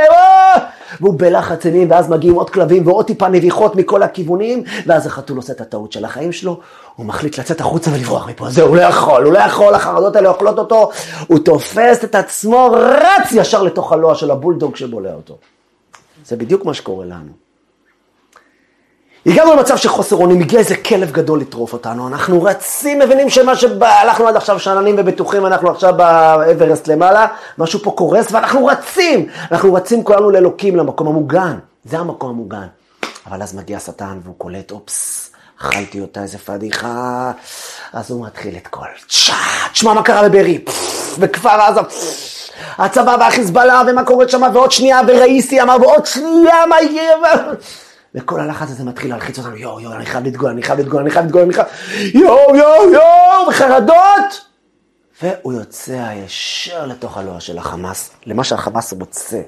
[1.01, 5.53] והוא בלחץ אימים, ואז מגיעים עוד כלבים ועוד טיפה נביחות מכל הכיוונים, ואז החתול עושה
[5.53, 6.59] את הטעות של החיים שלו,
[6.95, 10.29] הוא מחליט לצאת החוצה ולברוח מפה, זהו, הוא לא יכול, הוא לא יכול, החרדות האלה
[10.29, 10.89] אוכלות אותו,
[11.27, 15.37] הוא תופס את עצמו, רץ ישר לתוך הלוע של הבולדוג שבולע אותו.
[16.25, 17.42] זה בדיוק מה שקורה לנו.
[19.25, 23.55] הגענו למצב של חוסר אונים, הגיע איזה כלב גדול לטרוף אותנו, אנחנו רצים, מבינים שמה
[23.55, 29.73] שהלכנו עד עכשיו שאננים ובטוחים, אנחנו עכשיו באברסט למעלה, משהו פה קורס ואנחנו רצים, אנחנו
[29.73, 32.67] רצים כולנו לאלוקים, למקום המוגן, זה המקום המוגן.
[33.27, 35.31] אבל אז מגיע השטן והוא קולט, אופס,
[35.61, 37.31] אכלתי אותה, איזה פדיחה,
[37.93, 38.85] אז הוא מתחיל את כל,
[39.71, 40.63] תשמע מה קרה בבארי,
[41.19, 41.79] בכפר עזה,
[42.77, 47.15] הצבא והחיזבאללה, ומה קורה שם, ועוד שנייה, וראיסי אמר, ועוד שנייה, מה יהיה?
[48.15, 51.11] וכל הלחץ הזה מתחיל להלחיץ אותנו, יואו, יואו, אני חייב לדגול, אני חייב לדגול, אני
[51.11, 51.67] חייב לדגול, אני חייב...
[52.13, 54.45] יואו, יואו, יואו, וחרדות!
[55.21, 59.41] והוא יוצא הישר לתוך הלוע של החמאס, למה שהחמאס רוצה.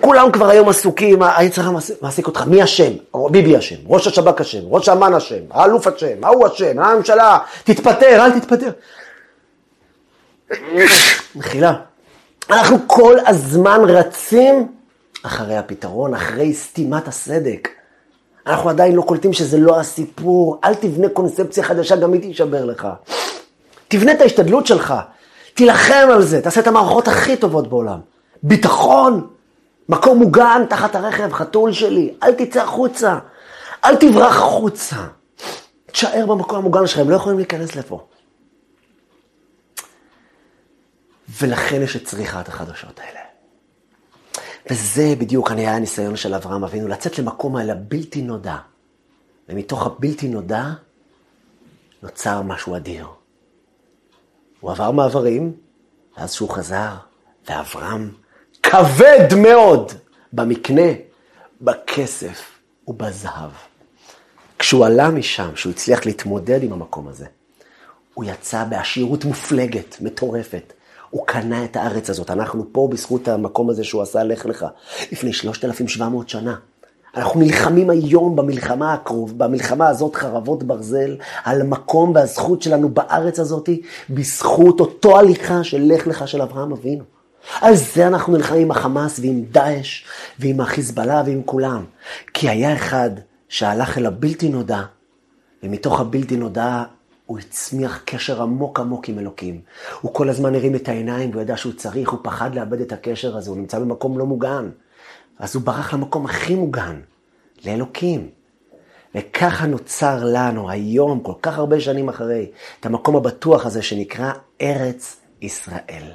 [0.00, 1.70] כולם כבר היום עסוקים, היצר
[2.02, 2.92] מעסיק אותך, מי אשם?
[3.30, 8.40] ביבי אשם, ראש השב"כ אשם, ראש אמ"ן אשם, האלוף אשם, ההוא אשם, הממשלה, תתפטר, אל
[8.40, 8.70] תתפטר.
[11.36, 11.74] מחילה.
[12.50, 14.77] אנחנו כל הזמן רצים
[15.22, 17.68] אחרי הפתרון, אחרי סתימת הסדק.
[18.46, 20.60] אנחנו עדיין לא קולטים שזה לא הסיפור.
[20.64, 22.88] אל תבנה קונספציה חדשה, גם היא תישבר לך.
[23.88, 24.94] תבנה את ההשתדלות שלך,
[25.54, 28.00] תילחם על זה, תעשה את המערכות הכי טובות בעולם.
[28.42, 29.26] ביטחון,
[29.88, 33.18] מקום מוגן תחת הרכב, חתול שלי, אל תצא החוצה,
[33.84, 34.96] אל תברח החוצה.
[35.92, 38.06] תשאר במקום המוגן שלך, הם לא יכולים להיכנס לפה.
[41.40, 43.27] ולכן יש את צריכת החדשות האלה.
[44.70, 48.56] וזה בדיוק היה הניסיון של אברהם אבינו, לצאת למקום האלה בלתי נודע.
[49.48, 50.64] ומתוך הבלתי נודע
[52.02, 53.06] נוצר משהו אדיר.
[54.60, 55.52] הוא עבר מעברים,
[56.16, 56.94] ואז שהוא חזר,
[57.48, 58.10] ואברהם
[58.62, 59.92] כבד מאוד
[60.32, 60.92] במקנה,
[61.60, 62.50] בכסף
[62.88, 63.50] ובזהב.
[64.58, 67.26] כשהוא עלה משם, כשהוא הצליח להתמודד עם המקום הזה,
[68.14, 70.72] הוא יצא בעשירות מופלגת, מטורפת.
[71.10, 72.30] הוא קנה את הארץ הזאת.
[72.30, 74.66] אנחנו פה בזכות המקום הזה שהוא עשה לך לך,
[75.12, 76.54] לפני 3,700 שנה.
[77.16, 83.68] אנחנו נלחמים היום במלחמה הקרוב, במלחמה הזאת חרבות ברזל, על המקום והזכות שלנו בארץ הזאת,
[84.10, 87.04] בזכות אותו הליכה של לך לך של אברהם אבינו.
[87.60, 90.04] על זה אנחנו נלחמים עם החמאס ועם דאעש
[90.38, 91.84] ועם החיזבאללה ועם כולם.
[92.34, 93.10] כי היה אחד
[93.48, 94.82] שהלך אל הבלתי נודע,
[95.62, 96.82] ומתוך הבלתי נודע
[97.28, 99.60] הוא הצמיח קשר עמוק עמוק עם אלוקים.
[100.00, 103.36] הוא כל הזמן הרים את העיניים והוא ידע שהוא צריך, הוא פחד לאבד את הקשר
[103.36, 104.70] הזה, הוא נמצא במקום לא מוגן.
[105.38, 107.00] אז הוא ברח למקום הכי מוגן,
[107.64, 108.30] לאלוקים.
[109.14, 115.20] וככה נוצר לנו היום, כל כך הרבה שנים אחרי, את המקום הבטוח הזה שנקרא ארץ
[115.42, 116.12] ישראל.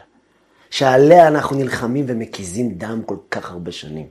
[0.69, 4.07] שעליה אנחנו נלחמים ומקיזים דם כל כך הרבה שנים.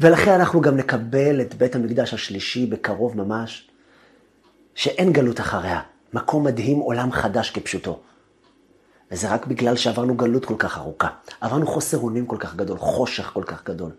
[0.00, 3.69] ולכן אנחנו גם נקבל את בית המקדש השלישי בקרוב ממש,
[4.80, 5.80] שאין גלות אחריה.
[6.12, 7.98] מקום מדהים, עולם חדש כפשוטו.
[9.10, 11.08] וזה רק בגלל שעברנו גלות כל כך ארוכה.
[11.40, 13.90] עברנו חוסר אונים כל כך גדול, חושך כל כך גדול.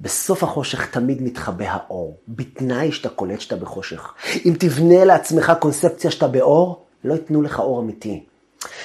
[0.00, 4.14] בסוף החושך תמיד מתחבא האור, בתנאי שאתה קולט שאתה בחושך.
[4.44, 8.24] אם תבנה לעצמך קונספציה שאתה באור, לא ייתנו לך אור אמיתי.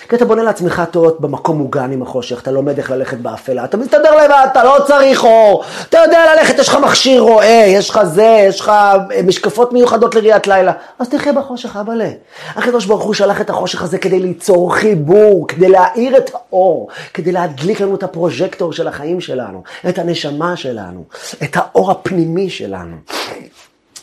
[0.10, 3.78] כי אתה בונה לעצמך טעות במקום מוגן עם החושך, אתה לומד איך ללכת באפלה, אתה
[3.78, 8.00] מסתדר לבד, אתה לא צריך אור, אתה יודע ללכת, יש לך מכשיר רואה, יש לך
[8.04, 12.10] זה, יש לך אה, משקפות מיוחדות לראיית לילה, אז תחיה בחושך, אבאלה.
[12.56, 17.32] הקדוש ברוך הוא שלח את החושך הזה כדי ליצור חיבור, כדי להאיר את האור, כדי
[17.32, 21.04] להדליק לנו את הפרוז'קטור של החיים שלנו, את הנשמה שלנו,
[21.44, 22.96] את האור הפנימי שלנו.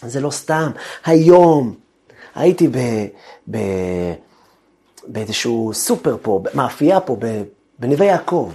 [0.03, 0.71] זה לא סתם.
[1.05, 1.75] היום
[2.35, 2.79] הייתי ב...
[3.51, 3.59] ב
[5.07, 7.17] באיזשהו סופר פה, מאפייה פה,
[7.79, 8.53] בנווה יעקב.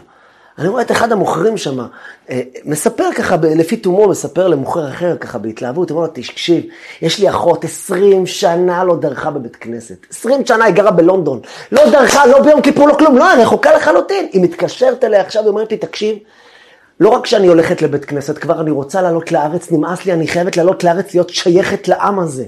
[0.60, 1.80] אני רואה את אחד המוכרים שם,
[2.30, 6.64] אה, מספר ככה, לפי תומו, מספר למוכר אחר ככה בהתלהבות, אומר לו, תקשיב,
[7.02, 10.06] יש לי אחות, 20 שנה לא דרכה בבית כנסת.
[10.10, 11.40] 20 שנה היא גרה בלונדון.
[11.72, 14.28] לא דרכה, לא ביום כיפור, לא כלום, לא, רחוקה לחלוטין.
[14.32, 16.18] היא מתקשרת אליה עכשיו, היא אומרת לי, תקשיב,
[17.00, 20.58] לא רק שאני הולכת לבית כנסת, כבר אני רוצה לעלות לארץ, נמאס לי, אני חייבת
[20.58, 22.46] לעלות לארץ, להיות שייכת לעם הזה.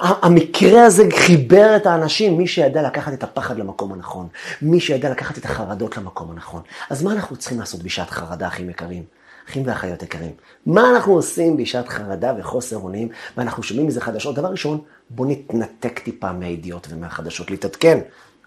[0.00, 4.28] המקרה הזה חיבר את האנשים, מי שידע לקחת את הפחד למקום הנכון,
[4.62, 6.62] מי שידע לקחת את החרדות למקום הנכון.
[6.90, 9.04] אז מה אנחנו צריכים לעשות בשעת חרדה, אחים יקרים?
[9.48, 10.32] אחים ואחיות יקרים.
[10.66, 14.34] מה אנחנו עושים בשעת חרדה וחוסר אונים, ואנחנו שומעים מזה חדשות?
[14.34, 14.80] דבר ראשון,
[15.10, 17.98] בואו נתנתק טיפה מהידיעות ומהחדשות, להתעדכן.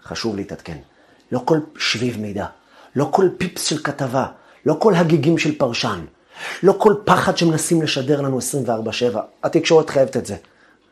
[0.04, 0.76] חשוב להתעדכן.
[1.32, 2.46] לא כל שביב מידע,
[2.96, 4.26] לא כל פיפס של כתבה,
[4.66, 6.04] לא כל הגיגים של פרשן,
[6.62, 9.18] לא כל פחד שמנסים לשדר לנו 24-7.
[9.42, 10.36] התקשורת חייבת את זה.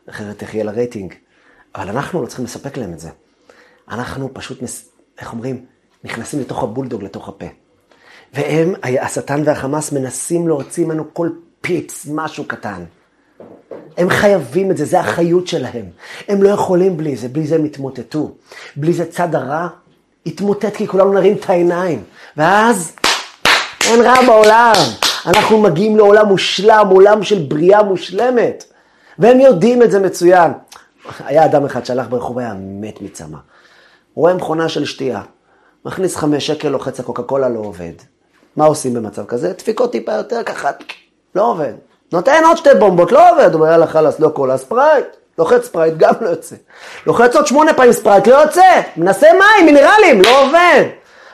[0.09, 1.13] אחרת איך יהיה לה רייטינג.
[1.75, 3.09] אבל אנחנו לא צריכים לספק להם את זה.
[3.91, 4.59] אנחנו פשוט,
[5.19, 5.65] איך אומרים,
[6.03, 7.45] נכנסים לתוך הבולדוג, לתוך הפה.
[8.33, 11.29] והם, השטן והחמאס, מנסים להוציא ממנו כל
[11.61, 12.83] פיפס, משהו קטן.
[13.97, 15.85] הם חייבים את זה, זה החיות שלהם.
[16.27, 18.31] הם לא יכולים בלי זה, בלי זה הם יתמוטטו.
[18.75, 19.67] בלי זה צד הרע
[20.25, 22.03] יתמוטט, כי כולנו נרים את העיניים.
[22.37, 22.91] ואז
[23.87, 24.73] אין רע בעולם.
[25.25, 28.63] אנחנו מגיעים לעולם מושלם, עולם של בריאה מושלמת.
[29.19, 30.51] והם יודעים את זה מצוין.
[31.25, 33.37] היה אדם אחד שהלך ברחוב, היה מת מצמא.
[34.15, 35.21] רואה מכונה של שתייה,
[35.85, 37.91] מכניס חמש שקל, לוחץ הקוקה קולה, לא עובד.
[38.55, 39.53] מה עושים במצב כזה?
[39.53, 40.71] דפיקות טיפה יותר ככה,
[41.35, 41.73] לא עובד.
[42.13, 43.53] נותן עוד שתי בומבות, לא עובד.
[43.53, 45.05] אומר, יאללה חלאס, לא קולה, ספרייט.
[45.37, 46.55] לוחץ ספרייט, גם לא יוצא.
[47.05, 48.81] לוחץ עוד שמונה פעמים ספרייט, לא יוצא.
[48.97, 50.83] מנסה מים, מינרלים, לא עובד.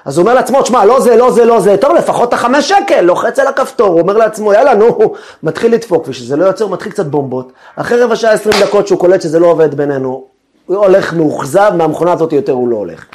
[0.06, 2.70] אז הוא אומר לעצמו, תשמע, לא זה, לא זה, לא זה, טוב, לפחות את החמש
[2.70, 5.13] שקל, לוחץ על הכפתור, הוא אומר לעצמו, יאללה, נו,
[5.44, 7.52] מתחיל לדפוק, ושזה לא יוצא, הוא מתחיל קצת בומבות.
[7.76, 10.28] אחרי רבע שעה עשרים דקות שהוא קולט שזה לא עובד בינינו,
[10.66, 13.06] הוא הולך מאוכזב, מהמכונה הזאת יותר הוא לא הולך.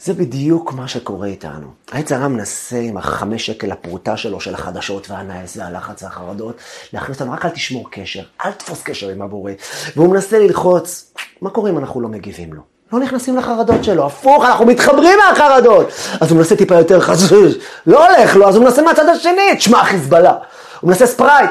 [0.00, 1.66] זה בדיוק מה שקורה איתנו.
[1.92, 6.56] העץ הרע מנסה עם החמש שקל הפרוטה שלו, של החדשות והנאס והלחץ והחרדות,
[6.92, 9.52] להכניס אותנו, רק אל תשמור קשר, אל תתפוס קשר עם הבורא.
[9.96, 12.62] והוא מנסה ללחוץ, מה קורה אם אנחנו לא מגיבים לו?
[12.92, 15.88] לא נכנסים לחרדות שלו, הפוך, אנחנו מתחברים מהחרדות.
[16.20, 19.84] אז הוא מנסה טיפה יותר חזוז, לא הולך לו, אז הוא מנסה מהצד השני, תשמע
[19.84, 20.34] חיזבאללה.
[20.80, 21.50] הוא מנסה ספרייט,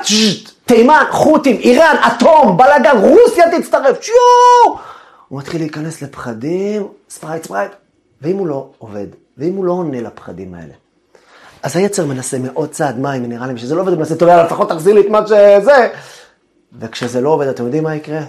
[0.66, 4.14] תימן, חות'ים, איראן, אטום, בלאגן, רוסיה תצטרף, שיו!
[5.28, 7.72] הוא מתחיל להיכנס לפחדים, ספרייט, ספרייט,
[8.22, 10.74] ואם הוא לא עובד, ואם הוא לא עונה לפחדים האלה,
[11.64, 14.94] אז היצר מנסה מאוד צעד מים, מינרלים, שזה לא עובד, הוא מנסה, טוב, לפחות תחזיר
[14.94, 15.88] לי את מה שזה,
[16.80, 18.20] וכשזה לא עובד, אתם יודעים מה יקרה?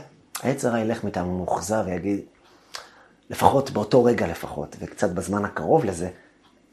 [0.42, 2.20] היצר ילך מטעם מאוכזב ויגיד,
[3.30, 6.08] לפחות באותו רגע לפחות, וקצת בזמן הקרוב לזה,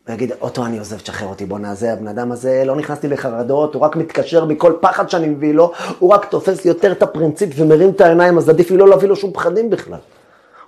[0.07, 3.73] הוא יגיד, אותו אני עוזב, תשחרר אותי, בוא נעזה, הבן אדם הזה, לא נכנסתי לחרדות,
[3.73, 7.89] הוא רק מתקשר מכל פחד שאני מביא לו, הוא רק תופס יותר את הפרינציפ ומרים
[7.89, 9.99] את העיניים, אז עדיף לי לא להביא לו שום פחדים בכלל.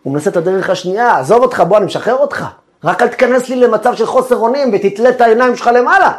[0.04, 2.46] הוא מנסה את הדרך השנייה, עזוב אותך, בוא, אני משחרר אותך.
[2.84, 6.12] רק אל תיכנס לי למצב של חוסר אונים ותתלה את העיניים שלך למעלה.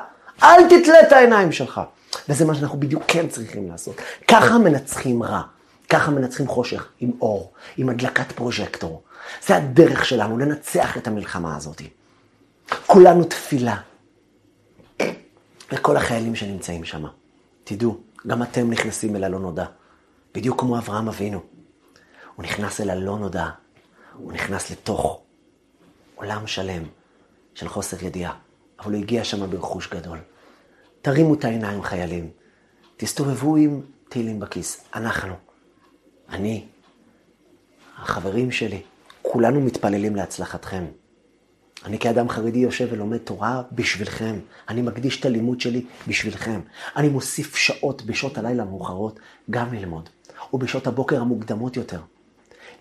[0.43, 1.81] אל תתלה את העיניים שלך.
[2.29, 3.95] וזה מה שאנחנו בדיוק כן צריכים לעשות.
[4.29, 5.41] ככה מנצחים רע.
[5.91, 9.03] ככה מנצחים חושך, עם אור, עם הדלקת פרוז'קטור.
[9.47, 11.83] זה הדרך שלנו לנצח את המלחמה הזאת.
[12.87, 13.77] כולנו תפילה.
[15.73, 17.05] לכל החיילים שנמצאים שם.
[17.65, 19.65] תדעו, גם אתם נכנסים אל הלא נודע.
[20.35, 21.41] בדיוק כמו אברהם אבינו.
[22.37, 23.49] הוא נכנס אל הלא נודע.
[24.15, 25.21] הוא נכנס לתוך
[26.15, 26.83] עולם שלם
[27.55, 28.35] של חוסר ידיעה.
[28.81, 30.19] אבל הוא הגיע שם ברכוש גדול.
[31.03, 32.31] תרימו את העיניים, חיילים.
[32.97, 34.85] תסתובבו עם תהילים בכיס.
[34.95, 35.35] אנחנו,
[36.29, 36.67] אני,
[37.97, 38.83] החברים שלי,
[39.33, 40.85] כולנו מתפללים להצלחתכם.
[41.85, 44.39] אני כאדם חרדי יושב ולומד תורה בשבילכם.
[44.69, 46.61] אני מקדיש את הלימוד שלי בשבילכם.
[46.97, 50.09] אני מוסיף שעות בשעות הלילה המאוחרות גם ללמוד,
[50.53, 52.01] ובשעות הבוקר המוקדמות יותר.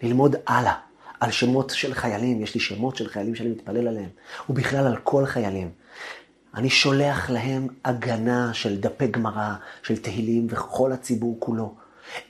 [0.03, 0.73] ללמוד הלאה,
[1.19, 4.09] על שמות של חיילים, יש לי שמות של חיילים שאני מתפלל עליהם,
[4.49, 5.71] ובכלל על כל חיילים.
[6.55, 11.75] אני שולח להם הגנה של דפי גמרא, של תהילים וכל הציבור כולו.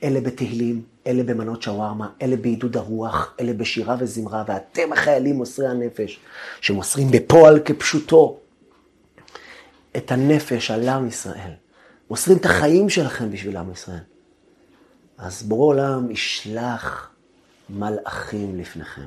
[0.02, 6.20] אלה בתהילים, אלה במנות שווארמה, אלה בעידוד הרוח, אלה בשירה וזמרה, ואתם החיילים מוסרי הנפש,
[6.60, 8.38] שמוסרים בפועל כפשוטו
[9.96, 11.52] את הנפש על עם ישראל.
[12.10, 14.02] מוסרים את החיים שלכם בשביל עם ישראל.
[15.18, 17.10] אז בורא עולם ישלח
[17.70, 19.06] מלאכים לפניכם,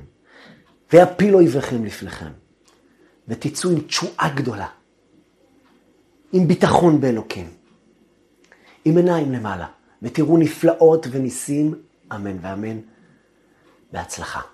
[0.93, 2.31] ויפילו אויביכם לפניכם,
[3.27, 4.67] ותצאו עם תשועה גדולה,
[6.33, 7.49] עם ביטחון באלוקים,
[8.85, 9.67] עם עיניים למעלה.
[10.03, 11.75] ותראו נפלאות וניסים,
[12.15, 12.79] אמן ואמן.
[13.91, 14.52] בהצלחה.